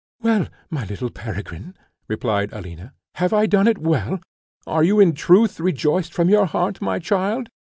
"Well, 0.19 0.47
my 0.71 0.83
little 0.85 1.11
Peregrine," 1.11 1.75
replied 2.07 2.49
Alina, 2.53 2.93
"have 3.17 3.33
I 3.33 3.45
done 3.45 3.67
it 3.67 3.77
well? 3.77 4.19
Are 4.65 4.83
you 4.83 4.99
in 4.99 5.13
truth 5.13 5.59
rejoiced 5.59 6.11
from 6.11 6.27
your 6.27 6.47
heart, 6.47 6.81
my 6.81 6.97
child? 6.97 7.49